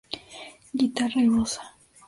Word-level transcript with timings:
Guitarra 0.73 1.21
y 1.21 1.27
voz. 1.27 1.59